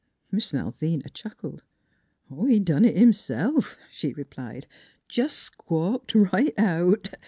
"Miss 0.31 0.51
Malvina 0.51 1.09
chuckled:" 1.13 1.61
He 2.47 2.59
done 2.59 2.85
it 2.85 2.97
himself," 2.97 3.77
she 3.91 4.13
replied." 4.13 4.65
Jes' 5.13 5.31
squawked 5.31 6.15
right 6.15 6.57
out. 6.57 7.13